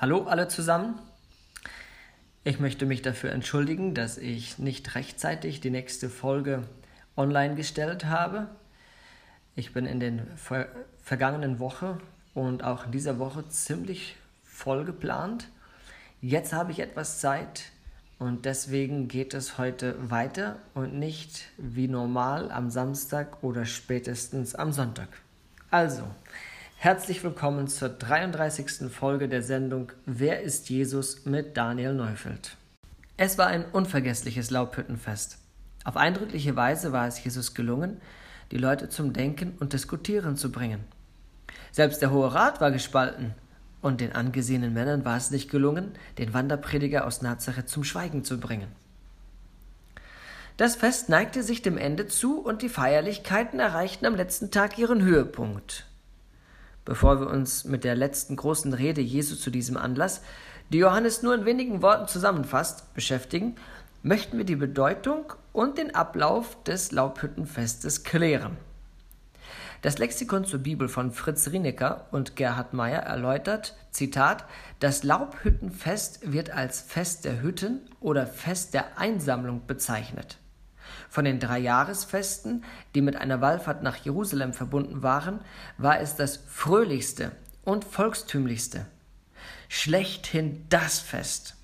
[0.00, 0.96] Hallo alle zusammen.
[2.44, 6.62] Ich möchte mich dafür entschuldigen, dass ich nicht rechtzeitig die nächste Folge
[7.16, 8.46] online gestellt habe.
[9.56, 10.68] Ich bin in den ver
[11.02, 11.98] vergangenen Woche
[12.32, 14.14] und auch in dieser Woche ziemlich
[14.44, 15.48] voll geplant.
[16.20, 17.64] Jetzt habe ich etwas Zeit
[18.20, 24.70] und deswegen geht es heute weiter und nicht wie normal am Samstag oder spätestens am
[24.70, 25.08] Sonntag.
[25.72, 26.04] Also,
[26.80, 28.88] Herzlich willkommen zur 33.
[28.88, 32.56] Folge der Sendung Wer ist Jesus mit Daniel Neufeld.
[33.16, 35.38] Es war ein unvergessliches Laubhüttenfest.
[35.82, 38.00] Auf eindrückliche Weise war es Jesus gelungen,
[38.52, 40.84] die Leute zum Denken und Diskutieren zu bringen.
[41.72, 43.34] Selbst der Hohe Rat war gespalten,
[43.82, 48.38] und den angesehenen Männern war es nicht gelungen, den Wanderprediger aus Nazareth zum Schweigen zu
[48.38, 48.68] bringen.
[50.56, 55.02] Das Fest neigte sich dem Ende zu und die Feierlichkeiten erreichten am letzten Tag ihren
[55.02, 55.88] Höhepunkt
[56.88, 60.22] bevor wir uns mit der letzten großen Rede Jesu zu diesem Anlass,
[60.72, 63.56] die Johannes nur in wenigen Worten zusammenfasst, beschäftigen,
[64.02, 68.56] möchten wir die Bedeutung und den Ablauf des Laubhüttenfestes klären.
[69.82, 74.46] Das Lexikon zur Bibel von Fritz Rienecker und Gerhard Meyer erläutert, Zitat,
[74.80, 80.38] das Laubhüttenfest wird als Fest der Hütten oder Fest der Einsammlung bezeichnet.
[81.08, 82.64] Von den drei Jahresfesten,
[82.94, 85.40] die mit einer Wallfahrt nach Jerusalem verbunden waren,
[85.78, 87.32] war es das fröhlichste
[87.64, 88.86] und volkstümlichste.
[89.68, 91.56] Schlechthin das Fest.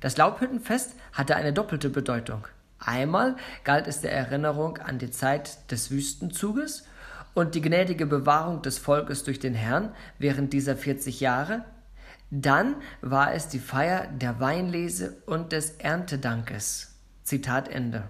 [0.00, 2.46] Das Laubhüttenfest hatte eine doppelte Bedeutung.
[2.78, 6.84] Einmal galt es der Erinnerung an die Zeit des Wüstenzuges
[7.34, 11.64] und die gnädige Bewahrung des Volkes durch den Herrn während dieser 40 Jahre.
[12.30, 16.94] Dann war es die Feier der Weinlese und des Erntedankes.
[17.24, 18.04] Zitat Ende.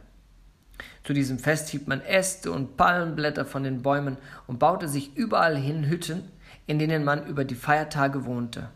[1.05, 5.57] Zu diesem Fest hieb man Äste und Palmenblätter von den Bäumen und baute sich überall
[5.57, 6.23] hin Hütten,
[6.67, 8.69] in denen man über die Feiertage wohnte.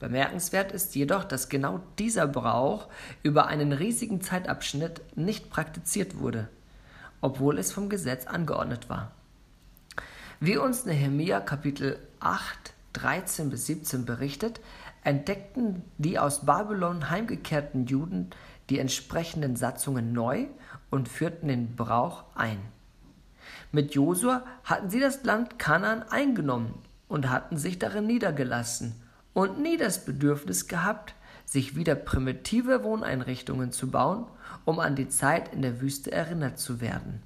[0.00, 2.88] Bemerkenswert ist jedoch, dass genau dieser Brauch
[3.22, 6.48] über einen riesigen Zeitabschnitt nicht praktiziert wurde,
[7.20, 9.12] obwohl es vom Gesetz angeordnet war.
[10.40, 14.60] Wie uns Nehemia Kapitel 8, 13 bis 17 berichtet,
[15.04, 18.30] entdeckten die aus Babylon heimgekehrten Juden
[18.70, 20.46] die entsprechenden Satzungen neu
[20.92, 22.58] und führten den Brauch ein.
[23.72, 26.74] Mit Josua hatten sie das Land Kanaan eingenommen
[27.08, 28.94] und hatten sich darin niedergelassen
[29.32, 31.14] und nie das Bedürfnis gehabt,
[31.46, 34.26] sich wieder primitive Wohneinrichtungen zu bauen,
[34.66, 37.22] um an die Zeit in der Wüste erinnert zu werden.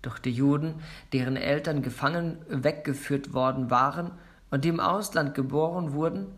[0.00, 0.76] Doch die Juden,
[1.12, 4.10] deren Eltern gefangen weggeführt worden waren
[4.50, 6.28] und die im Ausland geboren wurden,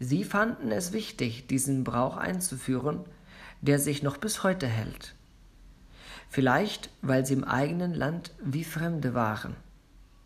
[0.00, 3.04] sie fanden es wichtig, diesen Brauch einzuführen,
[3.60, 5.14] der sich noch bis heute hält.
[6.30, 9.56] Vielleicht, weil sie im eigenen Land wie Fremde waren.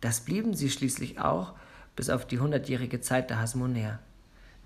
[0.01, 1.53] Das blieben sie schließlich auch
[1.95, 3.99] bis auf die hundertjährige Zeit der Hasmonäer.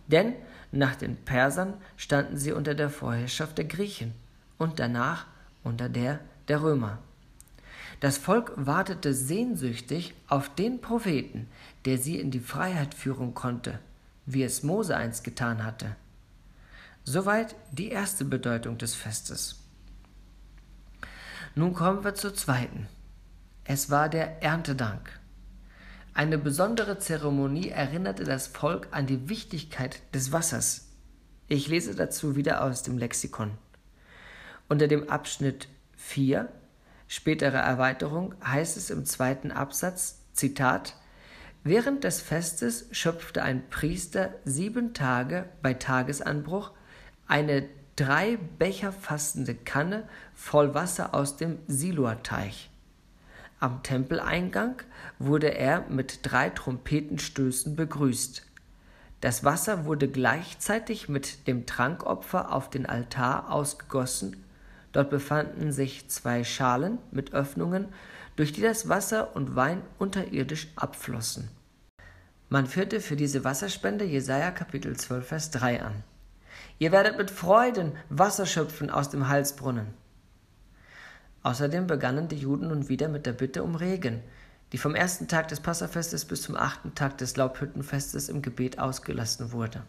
[0.07, 0.33] Denn
[0.71, 4.13] nach den Persern standen sie unter der Vorherrschaft der Griechen
[4.57, 5.27] und danach
[5.63, 6.19] unter der
[6.49, 6.99] der Römer.
[7.99, 11.47] Das Volk wartete sehnsüchtig auf den Propheten,
[11.85, 13.79] der sie in die Freiheit führen konnte,
[14.25, 15.95] wie es Mose einst getan hatte.
[17.03, 19.59] Soweit die erste Bedeutung des Festes.
[21.55, 22.87] Nun kommen wir zur zweiten.
[23.63, 25.19] Es war der Erntedank.
[26.13, 30.89] Eine besondere Zeremonie erinnerte das Volk an die Wichtigkeit des Wassers.
[31.47, 33.51] Ich lese dazu wieder aus dem Lexikon.
[34.67, 35.67] Unter dem Abschnitt
[35.97, 36.49] 4,
[37.07, 40.95] spätere Erweiterung, heißt es im zweiten Absatz, Zitat,
[41.63, 46.71] Während des Festes schöpfte ein Priester sieben Tage bei Tagesanbruch
[47.27, 47.67] eine
[47.99, 52.69] drei Becher fassende Kanne voll Wasser aus dem Siloateich.
[53.59, 54.81] Am Tempeleingang
[55.17, 58.45] wurde er mit drei Trompetenstößen begrüßt.
[59.19, 64.45] Das Wasser wurde gleichzeitig mit dem Trankopfer auf den Altar ausgegossen.
[64.93, 67.89] Dort befanden sich zwei Schalen mit Öffnungen,
[68.37, 71.49] durch die das Wasser und Wein unterirdisch abflossen.
[72.47, 76.03] Man führte für diese Wasserspende Jesaja Kapitel 12, Vers 3 an.
[76.79, 79.93] Ihr werdet mit Freuden Wasser schöpfen aus dem Halsbrunnen.
[81.43, 84.23] Außerdem begannen die Juden nun wieder mit der Bitte um Regen,
[84.71, 89.51] die vom ersten Tag des Passafestes bis zum achten Tag des Laubhüttenfestes im Gebet ausgelassen
[89.51, 89.83] wurde.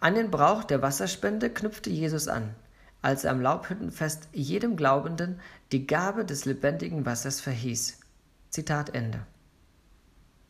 [0.00, 2.54] An den Brauch der Wasserspende knüpfte Jesus an,
[3.00, 5.40] als er am Laubhüttenfest jedem Glaubenden
[5.70, 8.00] die Gabe des lebendigen Wassers verhieß.
[8.50, 9.20] Zitat Ende.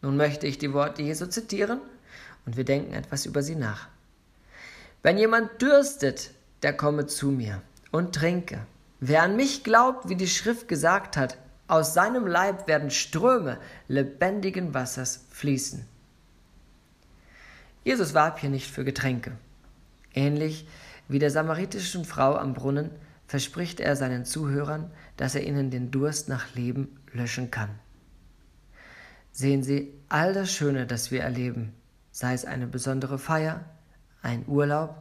[0.01, 1.81] Nun möchte ich die Worte Jesu zitieren
[2.47, 3.89] und wir denken etwas über sie nach.
[5.05, 6.31] Wenn jemand dürstet,
[6.63, 7.61] der komme zu mir
[7.93, 8.67] und trinke.
[9.01, 11.37] Wer an mich glaubt, wie die Schrift gesagt hat,
[11.69, 15.87] aus seinem Leib werden Ströme lebendigen Wassers fließen.
[17.85, 19.33] Jesus warb hier nicht für Getränke.
[20.15, 20.67] Ähnlich
[21.07, 22.91] wie der samaritischen Frau am Brunnen
[23.27, 27.79] verspricht er seinen Zuhörern, dass er ihnen den Durst nach Leben löschen kann.
[29.33, 31.75] Sehen Sie all das Schöne, das wir erleben,
[32.11, 33.67] sei es eine besondere Feier,
[34.25, 34.97] ein Urlaub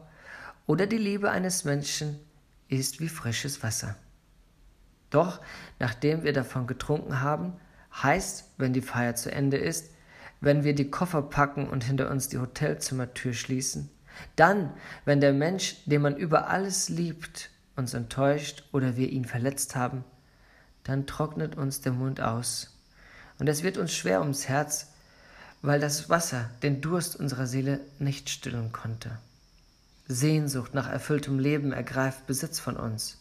[0.67, 2.19] oder die Liebe eines Menschen,
[2.67, 3.95] ist wie frisches Wasser.
[5.09, 5.41] Doch
[5.79, 7.53] nachdem wir davon getrunken haben,
[8.01, 9.91] heißt, wenn die Feier zu Ende ist,
[10.41, 13.89] wenn wir die Koffer packen und hinter uns die Hotelzimmertür schließen,
[14.35, 14.73] dann,
[15.05, 20.03] wenn der Mensch, den man über alles liebt, uns enttäuscht oder wir ihn verletzt haben,
[20.83, 22.77] dann trocknet uns der Mund aus.
[23.39, 24.92] Und es wird uns schwer ums Herz,
[25.63, 29.17] weil das Wasser den Durst unserer Seele nicht stillen konnte.
[30.07, 33.17] Sehnsucht nach erfülltem Leben ergreift Besitz von uns.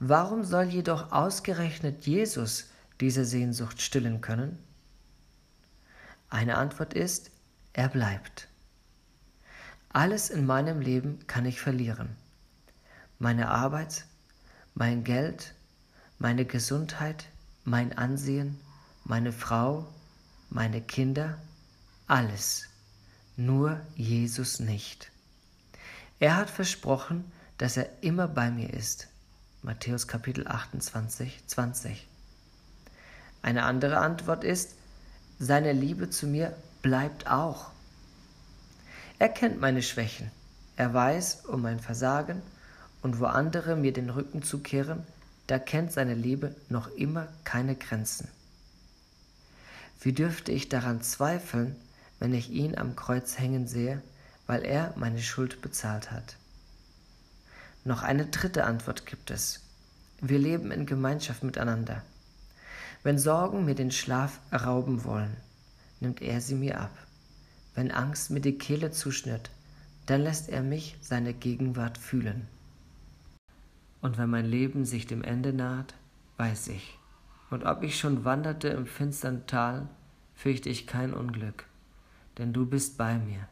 [0.00, 2.70] Warum soll jedoch ausgerechnet Jesus
[3.00, 4.58] diese Sehnsucht stillen können?
[6.30, 7.30] Eine Antwort ist,
[7.74, 8.48] er bleibt.
[9.90, 12.16] Alles in meinem Leben kann ich verlieren.
[13.18, 14.06] Meine Arbeit,
[14.74, 15.52] mein Geld,
[16.18, 17.26] meine Gesundheit,
[17.64, 18.58] mein Ansehen,
[19.04, 19.86] meine Frau,
[20.50, 21.38] meine Kinder,
[22.06, 22.68] alles,
[23.36, 25.10] nur Jesus nicht.
[26.20, 29.08] Er hat versprochen, dass er immer bei mir ist.
[29.62, 32.08] Matthäus Kapitel 28, 20.
[33.42, 34.74] Eine andere Antwort ist,
[35.38, 37.70] seine Liebe zu mir bleibt auch.
[39.18, 40.30] Er kennt meine Schwächen,
[40.76, 42.40] er weiß um mein Versagen
[43.02, 45.04] und wo andere mir den Rücken zukehren,
[45.46, 48.28] da kennt seine Liebe noch immer keine Grenzen.
[50.00, 51.76] Wie dürfte ich daran zweifeln,
[52.18, 54.02] wenn ich ihn am Kreuz hängen sehe,
[54.46, 56.36] weil er meine Schuld bezahlt hat?
[57.84, 59.60] Noch eine dritte Antwort gibt es.
[60.20, 62.02] Wir leben in Gemeinschaft miteinander.
[63.02, 65.36] Wenn Sorgen mir den Schlaf rauben wollen,
[66.00, 66.96] nimmt er sie mir ab.
[67.74, 69.50] Wenn Angst mir die Kehle zuschnitt,
[70.06, 72.48] dann lässt er mich seine Gegenwart fühlen.
[74.00, 75.94] Und wenn mein Leben sich dem Ende naht,
[76.36, 76.97] weiß ich,
[77.50, 79.88] und ob ich schon wanderte im finstern Tal,
[80.34, 81.64] fürchte ich kein Unglück,
[82.38, 83.48] denn du bist bei mir.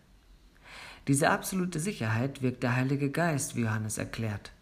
[1.08, 4.52] Diese absolute Sicherheit wirkt der Heilige Geist, wie Johannes erklärt.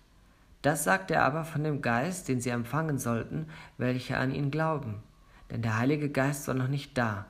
[0.62, 3.46] Das sagt er aber von dem Geist, den sie empfangen sollten,
[3.76, 5.02] welche an ihn glauben.
[5.50, 7.26] Denn der Heilige Geist war noch nicht da,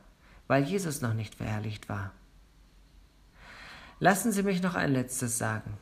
[0.46, 2.12] weil Jesus noch nicht verherrlicht war.
[3.98, 5.78] Lassen Sie mich noch ein letztes sagen.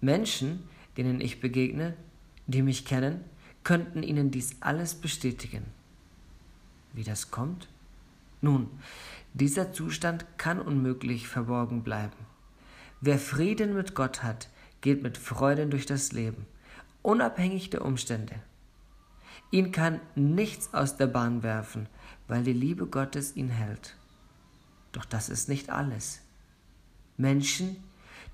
[0.00, 1.94] Menschen, denen ich begegne,
[2.46, 3.24] die mich kennen,
[3.70, 5.64] könnten Ihnen dies alles bestätigen.
[6.92, 7.68] Wie das kommt?
[8.40, 8.68] Nun,
[9.32, 12.16] dieser Zustand kann unmöglich verborgen bleiben.
[13.00, 14.48] Wer Frieden mit Gott hat,
[14.80, 16.46] geht mit Freuden durch das Leben
[17.02, 18.34] unabhängig der Umstände.
[19.52, 21.88] Ihn kann nichts aus der Bahn werfen,
[22.26, 23.94] weil die Liebe Gottes ihn hält.
[24.90, 26.22] Doch das ist nicht alles.
[27.16, 27.76] Menschen,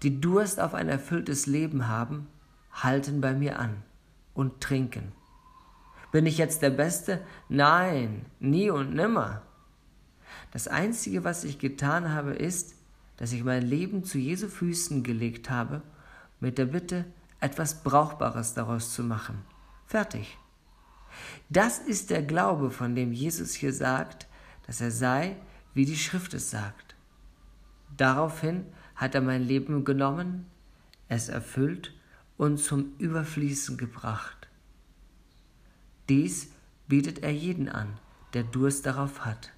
[0.03, 2.27] die Durst auf ein erfülltes Leben haben,
[2.73, 3.83] halten bei mir an
[4.33, 5.13] und trinken.
[6.17, 7.21] Bin ich jetzt der Beste?
[7.51, 9.43] Nein, nie und nimmer.
[10.51, 12.75] Das Einzige, was ich getan habe, ist,
[13.19, 15.83] dass ich mein Leben zu Jesu Füßen gelegt habe,
[16.41, 17.05] mit der Bitte,
[17.39, 19.43] etwas Brauchbares daraus zu machen.
[19.85, 20.39] Fertig.
[21.51, 24.27] Das ist der Glaube, von dem Jesus hier sagt,
[24.67, 25.37] dass er sei,
[25.75, 26.95] wie die Schrift es sagt.
[27.95, 28.65] Daraufhin
[28.95, 30.47] hat er mein Leben genommen,
[31.09, 31.93] es erfüllt
[32.39, 34.46] und zum Überfließen gebracht.
[36.09, 36.49] Dies
[36.87, 37.99] bietet er jeden an,
[38.33, 39.51] der Durst darauf hat.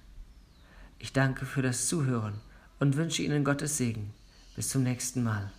[0.97, 2.41] Ich danke für das Zuhören
[2.79, 4.13] und wünsche Ihnen Gottes Segen.
[4.55, 5.51] Bis zum nächsten Mal.